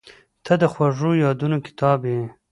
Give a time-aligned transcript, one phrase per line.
[0.45, 2.21] •ته د خوږو یادونو کتاب یې.